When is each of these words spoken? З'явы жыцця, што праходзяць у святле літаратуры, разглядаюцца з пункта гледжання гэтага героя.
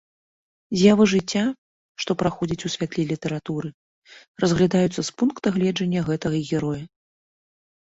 З'явы 0.79 1.05
жыцця, 1.11 1.43
што 2.05 2.11
праходзяць 2.23 2.65
у 2.71 2.73
святле 2.77 3.03
літаратуры, 3.11 3.69
разглядаюцца 4.45 5.01
з 5.03 5.09
пункта 5.23 5.47
гледжання 5.61 6.01
гэтага 6.13 6.47
героя. 6.53 6.83